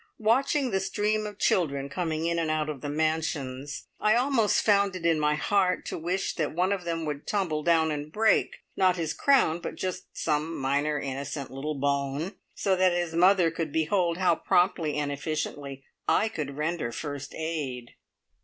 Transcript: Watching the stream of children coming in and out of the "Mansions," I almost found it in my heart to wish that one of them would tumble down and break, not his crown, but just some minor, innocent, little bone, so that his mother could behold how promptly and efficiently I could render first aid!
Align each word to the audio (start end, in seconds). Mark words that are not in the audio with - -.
Watching 0.17 0.71
the 0.71 0.79
stream 0.79 1.27
of 1.27 1.37
children 1.37 1.87
coming 1.87 2.25
in 2.25 2.39
and 2.39 2.49
out 2.49 2.69
of 2.69 2.81
the 2.81 2.89
"Mansions," 2.89 3.85
I 3.99 4.15
almost 4.15 4.63
found 4.65 4.95
it 4.95 5.05
in 5.05 5.19
my 5.19 5.35
heart 5.35 5.85
to 5.85 5.97
wish 5.99 6.33
that 6.37 6.55
one 6.55 6.71
of 6.71 6.85
them 6.85 7.05
would 7.05 7.27
tumble 7.27 7.61
down 7.61 7.91
and 7.91 8.11
break, 8.11 8.55
not 8.75 8.95
his 8.95 9.13
crown, 9.13 9.59
but 9.59 9.75
just 9.75 10.05
some 10.17 10.57
minor, 10.57 10.99
innocent, 10.99 11.51
little 11.51 11.75
bone, 11.77 12.33
so 12.55 12.75
that 12.75 12.93
his 12.93 13.13
mother 13.13 13.51
could 13.51 13.71
behold 13.71 14.17
how 14.17 14.33
promptly 14.35 14.95
and 14.95 15.11
efficiently 15.11 15.83
I 16.07 16.29
could 16.29 16.57
render 16.57 16.91
first 16.91 17.35
aid! 17.35 17.91